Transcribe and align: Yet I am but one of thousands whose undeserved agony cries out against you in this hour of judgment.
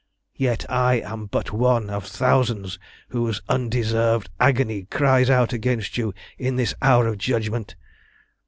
Yet 0.33 0.65
I 0.67 0.95
am 0.95 1.27
but 1.27 1.51
one 1.51 1.91
of 1.91 2.07
thousands 2.07 2.79
whose 3.09 3.39
undeserved 3.47 4.31
agony 4.39 4.85
cries 4.85 5.29
out 5.29 5.53
against 5.53 5.95
you 5.95 6.11
in 6.39 6.55
this 6.55 6.73
hour 6.81 7.05
of 7.05 7.19
judgment. 7.19 7.75